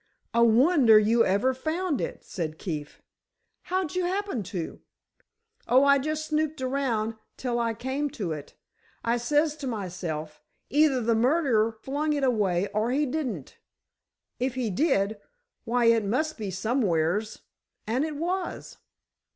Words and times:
"A 0.33 0.43
wonder 0.43 0.97
you 0.97 1.23
ever 1.23 1.53
found 1.53 2.01
it," 2.01 2.23
said 2.23 2.57
Keefe. 2.57 3.03
"How'd 3.65 3.93
you 3.93 4.05
happen 4.05 4.41
to?" 4.49 4.81
"Oh, 5.67 5.83
I 5.83 5.99
just 5.99 6.25
snooped 6.25 6.59
around 6.59 7.17
till 7.37 7.59
I 7.59 7.75
came 7.75 8.09
to 8.17 8.31
it. 8.31 8.55
I 9.05 9.17
says 9.17 9.55
to 9.57 9.67
myself, 9.67 10.41
'Either 10.71 11.01
the 11.01 11.13
murderer 11.13 11.71
flung 11.71 12.13
it 12.13 12.23
away 12.23 12.67
or 12.69 12.89
he 12.89 13.05
didn't. 13.05 13.59
If 14.39 14.55
he 14.55 14.71
did, 14.71 15.19
why 15.65 15.85
it 15.85 16.03
must 16.03 16.35
be 16.35 16.49
somewheres,' 16.49 17.43
and 17.85 18.03
it 18.03 18.15
was." 18.15 18.77